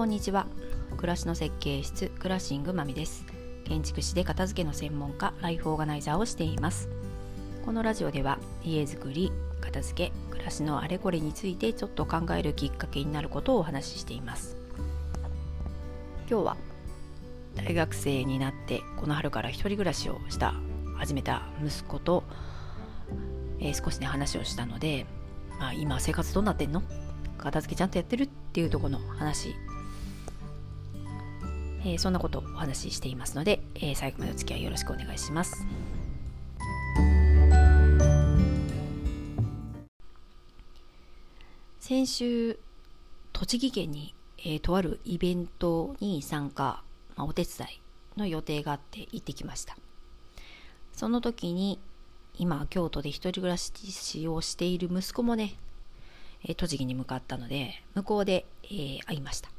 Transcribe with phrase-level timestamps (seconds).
[0.00, 0.46] こんにちは。
[0.96, 3.22] 暮らしの設計室クラッシングまみです。
[3.66, 6.88] 建築士で片付けの専門家ライフオーガナイザーをしています。
[7.66, 14.56] このラジオでは家づくり片付け暮らしのあれこれについてちょっと考えるきっかけになることをお話ししています。
[16.30, 16.56] 今日は
[17.54, 20.54] 大学生になってこの春から一人暮らしをした
[20.96, 22.24] 始めた息子と、
[23.58, 25.04] えー、少しね話をしたので、
[25.58, 26.82] まあ、今生活どうなってんの？
[27.36, 28.24] 片付けちゃんとやってる？
[28.24, 29.54] っていうとこの話、
[31.82, 35.66] えー、そんなことをお話ししていますので、えー、最後までお付き合いよろしくお願いします。
[41.90, 42.56] 先週
[43.32, 46.84] 栃木県に、えー、とあるイベントに参加、
[47.16, 47.80] まあ、お手伝い
[48.16, 49.76] の予定があって行ってきました
[50.92, 51.80] その時に
[52.38, 55.54] 今京都で一人暮らしをしている息子もね
[56.44, 59.50] え栃木に向かったので向こうで、えー、会いました、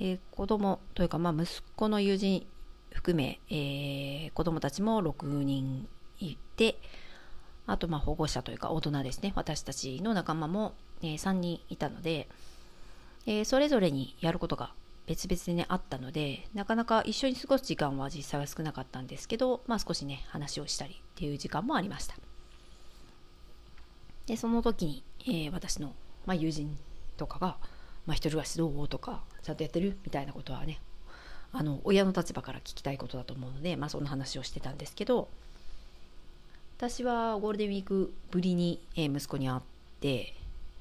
[0.00, 2.46] えー、子供というか、まあ、息子の友人
[2.92, 6.78] 含め、えー、子供たちも6人いて
[7.66, 12.28] あとまあ保護者というか大人ですね私たちの仲間も、えー、3人いたので、
[13.26, 14.72] えー、それぞれにやることが
[15.06, 22.16] 別々でねあったのでなかなか一緒に過ごす時間は実際は少なかったんですけど、まあ、少しね話をしたりっていう時間もありました。
[24.26, 25.92] でその時に、えー、私の、
[26.26, 26.76] まあ、友人
[27.16, 27.56] とかが
[28.06, 30.80] 「まあ、一人暮らしどう?」とか「ちゃんとやってる?」みたいなことはね
[31.52, 35.28] あの親の立場から聞きたいことだと思うので、まあ、そんな話をしてたんですけど
[36.76, 39.62] 私はゴールデンウィークぶりに、息子に会っ
[40.00, 40.34] て、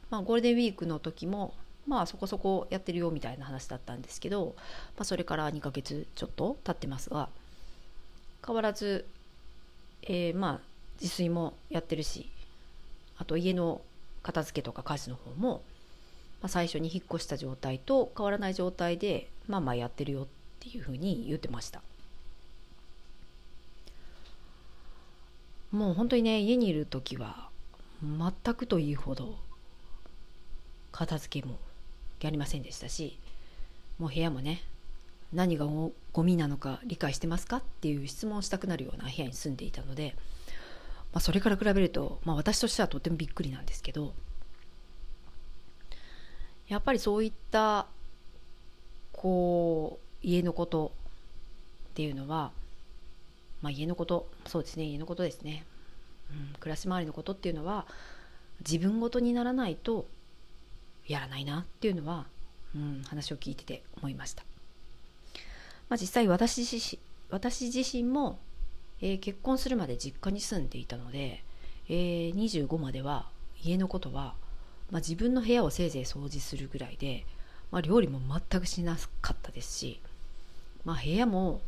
[0.10, 1.54] まあ、ゴールデンウィークの時も
[1.88, 4.56] まあそこそこやってるよみたいな話だったんですけど、
[4.98, 7.30] まあ、それから2ヶ月ちょっと経ってますが
[8.46, 9.06] 変わらず、
[10.02, 10.60] えー、まあ
[11.00, 12.30] 自炊もやってるし
[13.18, 13.82] あと家の
[14.24, 15.62] 片付けとか家事の方も、
[16.46, 20.28] まあ、最初に引っ越した状態と変わらない状態でまあまあやってるよっ
[20.60, 21.82] ていうふうに言ってました。
[25.72, 27.50] もう本当にね家にいる時は
[28.04, 29.40] 全くというほど
[30.92, 31.58] 片付けも
[32.22, 33.18] やりませんでしたし
[33.98, 34.62] もう部屋もね
[35.34, 35.92] 何がゴ
[36.24, 40.16] ミなのか理解してますかっていう質問をしたくなるような部屋に住んでいたので
[41.12, 44.14] まあ、それから比べると、まあ、私としてはとてもびっくりなんですけど
[46.68, 47.88] やっぱりそういった
[49.14, 50.92] こう家のこと
[51.90, 52.52] っていうのは、
[53.62, 55.64] まあ、家のことそうですね家のことですね、
[56.32, 57.86] うん、暮らし回りのことっていうのは
[58.62, 60.08] 自分ごとにならないと
[61.08, 62.26] やらないなっていうのは、
[62.76, 64.44] うん、話を聞いてて思いました、
[65.90, 67.00] まあ、実際私自身
[67.30, 68.40] 私自身も
[69.02, 71.44] えー、結婚するまで実家に住んでいたので、
[71.90, 73.28] えー、25までは
[73.62, 74.34] 家のことは、
[74.92, 77.26] まあ、自分の部屋をせいぜい掃除するぐらいで、
[77.72, 80.00] まあ、料理も全くしなかったですし、
[80.84, 81.62] まあ、部屋も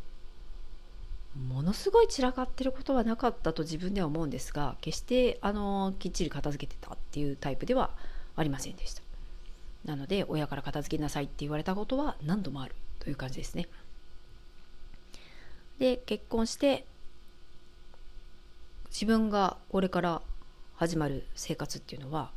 [1.36, 7.90] ものすごい散らかってることはなかったと自分では思うんですが決してあのきっちり片付けてたっていうタイプでは
[8.34, 9.02] ありませんでした。
[9.84, 13.68] なので親から片付けなさいって言われたことは何度もあるという感じですね。
[15.78, 16.84] で結婚して
[18.90, 20.22] 自分がこれから
[20.76, 22.30] 始まる生活っていうのは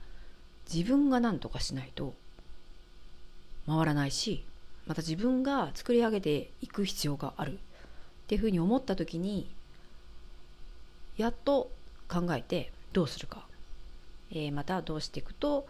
[0.73, 2.13] 自分が何とかしないと
[3.67, 4.45] 回らないし
[4.87, 7.53] また自分が作り上げていく必要がある。
[7.53, 7.57] っ
[8.27, 9.49] ていうふうに思った時に
[11.17, 11.69] やっと
[12.07, 13.45] 考えてどうするか、
[14.31, 15.67] えー、またどうしていくと、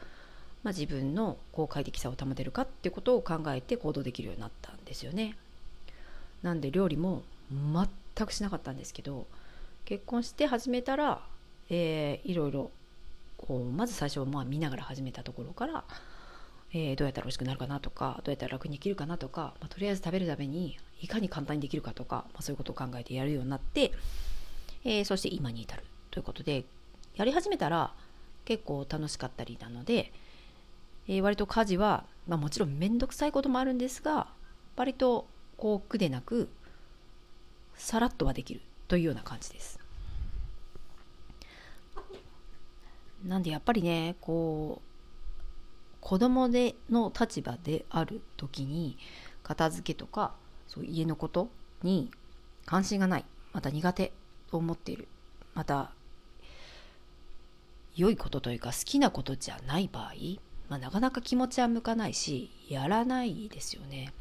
[0.64, 2.62] まあ、自分のこう快適さを保てるか。
[2.62, 5.38] っていうことを考えて行動できるようになったんですよね。
[6.44, 9.28] なんで料理も全くしなかったんですけど
[9.86, 11.22] 結婚して始めたら、
[11.70, 12.72] えー、いろいろ
[13.48, 15.84] こうまず最初はまあ見ながら始めたところから、
[16.74, 23.92] えー、どうやったら美味しくなるかなとかどうやったら楽にできるかなとか、まあ、とりあえず食べるためにいかに簡単にできるかとか、まあ、そういうことを考えてやるようになって、
[24.86, 26.66] えー、そして今に至るということで
[27.16, 27.94] やり始めたら
[28.46, 30.12] 結構楽しかったりなので、
[31.08, 34.28] えー、割と家事は、まあ、もちろん面倒くさいこともあるんですが
[34.76, 35.28] 割と
[35.58, 36.50] こう苦でなく
[37.76, 39.81] さらっとはできるというような感じです。
[43.26, 44.92] なんでやっぱりねこう
[46.02, 48.98] 子供での立場である時に
[49.44, 50.34] 片付けとか
[50.68, 51.50] そう家のこと
[51.84, 52.10] に
[52.66, 54.12] 関心がないまた苦手
[54.50, 55.08] と思っている
[55.54, 55.92] また
[57.96, 60.14] 良いことというか好きなことじゃない場合、
[60.70, 64.14] まあ、なかなか気持ちは向かないしやらないですよね。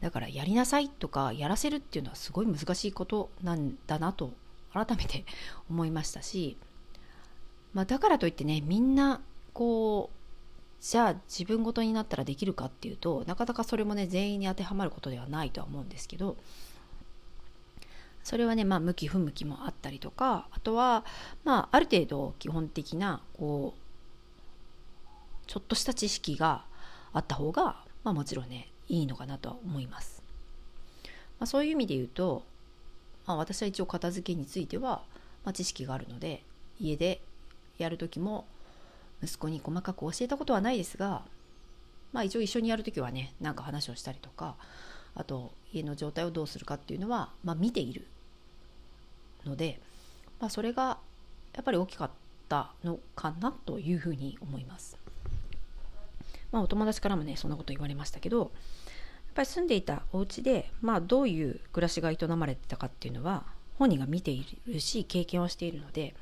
[0.00, 4.34] だからやりなさいとかやらせるっていうのはすごい難しいことなんだなと
[4.72, 5.24] 改めて
[5.70, 6.56] 思いましたし、
[7.76, 9.20] まあ、だからといってねみんな
[9.52, 16.38] こうじゃあ自分ごとになったらできるかっていうとなかなかそれもね全員に当てはまることではないとは思うんですけど
[18.24, 21.04] それはねまあ向き不向きもあったりとかあとは
[21.44, 26.64] まあある程度基本的なこうちょっとした知識が
[27.12, 30.22] あった方が、まあ、もちろんねいいのかなとは思います。
[31.38, 32.42] まあ、そういう意味で言うと、
[33.26, 35.02] まあ、私は一応片付けについては、
[35.44, 36.42] まあ、知識があるので
[36.80, 37.20] 家で
[37.78, 38.46] やる時も
[39.22, 41.22] 息子に細かく教えたことはないですが、
[42.12, 44.56] まあ、一応一緒にやる時はね何か話をしたりとか
[45.14, 48.06] あと家の状態をどうするかっていうのは、まあ、見ている
[49.44, 49.80] ので、
[50.40, 50.98] まあ、それが
[51.54, 52.10] やっぱり大きかっ
[52.48, 54.98] たのかなというふうに思います。
[56.52, 58.48] まあ、お友達からもねそんなこと言われましたけどやっ
[59.34, 63.44] ぱり住んでいたお家でまあどういう暮らしが営まれてたかっていうのは
[63.78, 66.14] 本人が見ているし経験をしているので、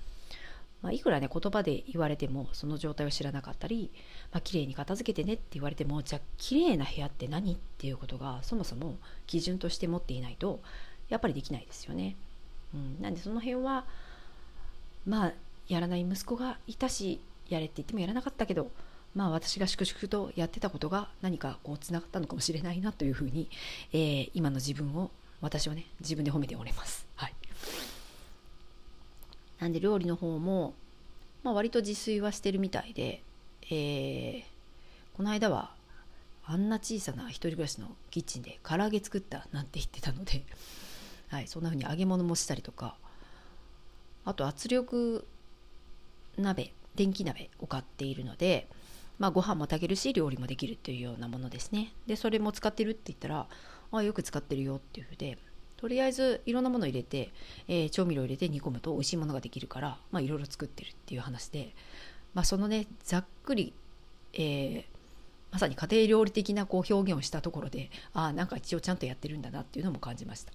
[0.85, 3.91] まあ、いくらね言葉で言われてもその状態を知らなかったり、
[4.31, 8.97] まあ綺麗に片付けてねって言われてもじゃあ綺麗な部屋って何っていうことがそもそも
[9.27, 10.61] 基準として持っていないと
[11.09, 12.17] やっぱりできないですよね。
[12.75, 13.87] うん、なんでその辺は
[15.07, 15.33] まあ
[15.69, 18.71] やらない息子がいたしやれって言ってもやらなかったけど
[19.15, 23.49] まあ私が粛々とやってたことが何かこうつながったのかもしれないなというふうに、
[23.95, 25.11] えー、今の自分を
[25.41, 27.07] 私はね自分で褒めております。
[27.17, 27.35] はい、
[29.65, 30.75] なんで料理の方も、
[31.43, 33.23] まあ、割と自炊はしてるみたいで、
[33.71, 34.43] えー、
[35.17, 35.71] この間は
[36.45, 40.45] あんな小さな一人暮らしのキッチンで唐揚げ作ったなんて言ってたので
[41.33, 42.99] はい、そんな風に揚げ物もしたりとか
[44.27, 45.27] あと圧力
[46.37, 48.69] 鍋電気鍋を買っているので、
[49.19, 51.95] まあ、ご飯も炊けるし料理もできるっていうようなものですね。
[52.07, 53.49] でそれも使ってるって言ったら
[53.93, 55.39] あよく使ってるよっていうふうで
[55.85, 57.31] とりあえずいろんなもの入れて、
[57.69, 61.75] えー、調味料入れて煮込むと美味しいものができるから、まあ、いろいろ作ってるっていう話で、
[62.33, 63.75] まあ、そのねざっくり、
[64.33, 64.85] えー、
[65.53, 70.55] まさに家庭料理的なこう表現をしたところでああなんか一応ちゃんとやってるんだなっていうのも感じました。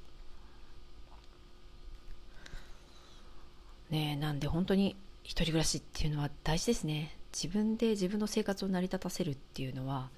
[3.92, 10.10] ねなんで本当に一人暮らしっていうのは大事ですね自分で自分の生活を成り立たせるっていうのは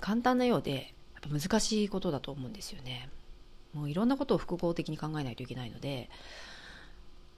[0.00, 3.10] 簡単なようでやっぱ難しいことだと思うんですよね
[3.74, 6.08] もういろんなことを複合的に考えないといけないので、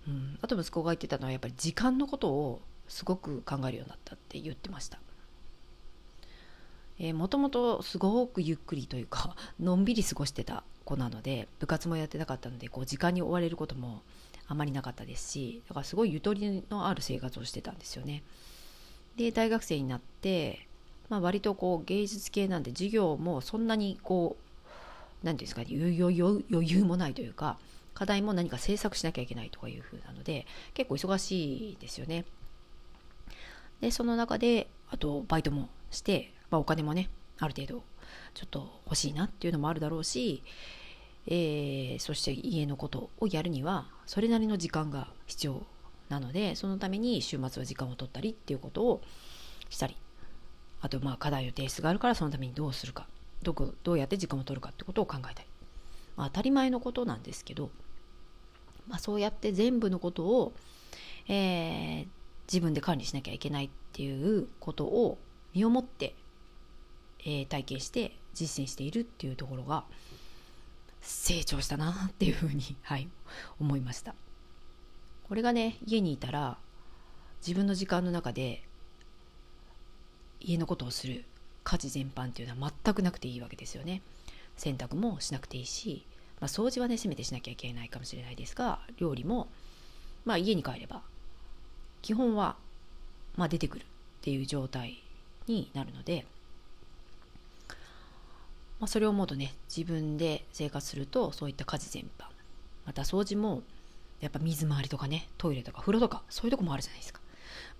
[0.07, 4.99] うん、あと息子が言ってたのはやっぱり時間のことをすごく考えるようになったって言ってました
[7.15, 14.03] もともとすごくゆっくりというか のんびり過ごしてた子なので部活もやってなかったのでこう時間に追われることも
[14.49, 18.23] あまりなかったですしだからすごいゆとりのある生活をしてたんですよね。
[19.17, 20.69] で大学生になって、
[21.09, 24.46] まあ、割とこう芸術系なんで授業もそんなにこう
[25.23, 27.59] 何ですかね余裕もないというか
[27.95, 32.25] 課題も何か制作しなきゃいけないとかいう風なので結構忙しいですよね。
[33.81, 37.85] でその中であとバイトもして、まあ、お金もねある程度
[38.35, 40.43] ちょっと欲しいなっていうのもあるだろうし
[41.29, 45.67] えー、そして家のことをやるにはそれなりの時間が必要
[46.09, 49.03] なのでそのために週末は時間を取ったりっていうことを
[49.69, 49.97] したり
[50.81, 53.09] あとまあ課題の提出があるからそのためにどうするか
[53.47, 55.49] どこどうやって時間を取るかってことを考えたり、
[56.17, 57.71] まあ、当たり前のことなんですけど、
[58.89, 60.53] まあ、そうやって全部のことを、
[61.29, 62.07] えー、
[62.49, 65.17] 自分で管理しなきゃいけないっていうことを
[65.55, 66.17] 身をもって、
[67.21, 69.85] えー、体験して実践しているっていうところが
[71.01, 73.09] 成長したなっていうふうに、 はい、
[73.61, 74.17] 思いました。
[75.29, 76.59] これがね家にいたら
[77.47, 78.65] 自分の時間の中で
[80.41, 81.25] 家のことをする。
[81.67, 84.01] 家事全般っていうのは全くなくていいわけですよね。
[84.57, 86.05] 洗濯もしなくていいし、
[86.41, 89.49] まあ、掃除はねせめてしなきゃいけないかもしれないですが料理も
[90.25, 91.03] まあ家に帰れば
[92.01, 92.57] 基本は
[93.37, 93.87] まあ出てくるっ
[94.23, 95.03] ていう状態
[95.47, 96.25] になるので
[98.79, 102.27] まあ、それを思うとね自分で生活するとそういった家事全般
[102.85, 103.63] また掃除も
[104.21, 107.21] やっぱ水回りとかねトイレとか風呂とかそういうとこもあるじゃないですか、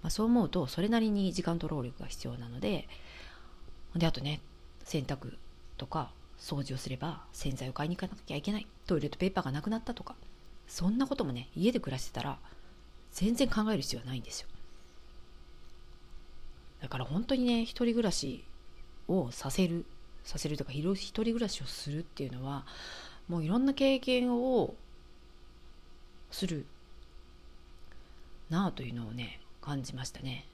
[0.03, 2.89] まあ、そう思うとそれなりに時間と労力が必要なので
[3.99, 4.41] であとね
[4.85, 5.37] 洗濯
[5.77, 8.67] とか掃除をすれば洗剤を買いに行かなきゃいけない。
[8.87, 10.15] トイレットペーパーがなくなったとか。
[10.69, 12.39] そんなこともね家で暮らしてたら
[13.13, 14.49] 全然考える必要はないんですよ。
[16.83, 18.45] だから本当にね一人暮らし
[19.09, 19.85] をさせる
[20.25, 22.67] させるとか一人暮らしをするっていうのは
[23.29, 24.75] もういろんな経験を
[26.33, 26.67] する
[28.51, 30.47] なあというのをね感じましたね。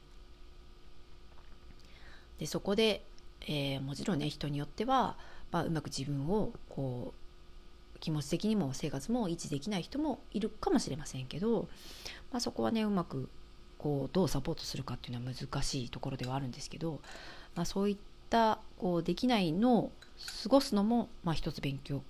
[2.39, 3.03] でそこで、
[3.47, 5.17] えー、もちろんね人によっては、
[5.51, 11.69] まあ、うまく自分をこう気持ち的にも生活も維持できない人もいるかもしれませんけど、
[12.33, 13.29] まあ、そこはねうまく
[13.79, 17.01] こうどうサポートするかっていうのは難しいところではあるんですけど、
[17.55, 17.97] まあ、そういっ
[18.31, 19.93] たこうできないのを
[20.43, 22.03] 過ごすのも、まあ、一つ勉強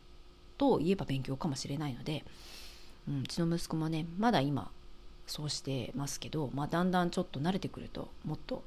[0.58, 2.24] といえば勉強かもしれないので、
[3.08, 4.70] うん、うちの息子もねまだ今
[5.26, 8.62] そうしてますけど、まあ、だんだんちょっと慣れてくるともっと、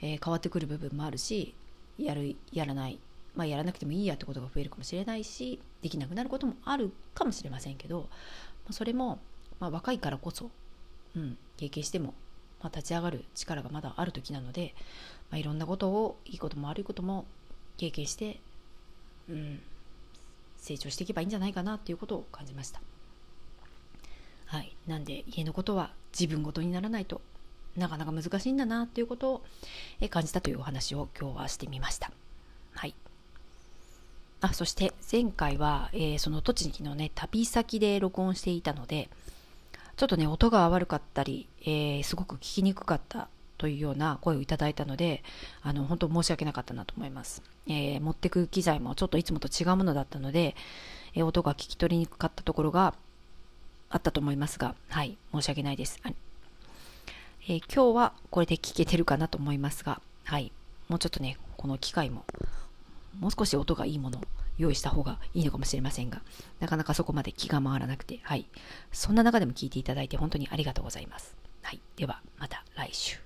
[0.00, 1.54] えー、変わってくる部分もあるし
[1.98, 2.98] やるやらない、
[3.34, 8.08] まあ、やらなくてもいいやってことが増えるかもしれないしできなくなることもあるかもしれませんけど、
[8.66, 9.18] ま、それも、
[9.60, 10.50] まあ、若いからこそ、
[11.16, 12.14] うん、経験しても、
[12.62, 14.74] まあ、立ち上がる力がまだある時なので、
[15.30, 17.24] まあ、いろんなことをいいことも悪いことも
[17.76, 18.40] 経験して、
[19.28, 19.60] うん、
[20.58, 22.80] 成長していけばいいんじゃないかなっていうことを感じました。
[24.46, 27.20] はい、なんで家のことは自分ごとにならないと
[27.76, 29.42] なかなか難しいんだなっていうことを
[30.10, 32.10] 感じたというお話を今日はしてみました。
[32.74, 32.94] はい。
[34.40, 39.08] あ、そして前回は、えー、その栃木のね、旅先で録音していたので、
[39.96, 43.28] ちょっとね、音が悪かったり、えー、すごく聞きにくかった
[43.58, 45.22] というような声をいただいたので、
[45.62, 47.42] あの、本当申し訳なかったなと思います。
[47.66, 50.54] えー、持ってく機材もちょっといつもと違うものだったので、
[51.14, 52.94] え音が聞き取りにくかったところが
[53.88, 56.00] あったと思いますが、はい、申し訳ないです。
[57.48, 60.50] えー、今日はこれで聞けてるかなと思いますが、はい、
[60.88, 62.24] もうちょっとね、この機械も、
[63.20, 64.22] もう少し音がいいものを
[64.58, 66.22] 用意した方がいいのかもしれませんが、
[66.58, 68.46] なかなかそこまで気が回らなくて、はい、
[68.90, 71.36] そんな中でも聞いていただいて本当にありがとうございます。
[71.62, 73.18] はい、ではまた来週。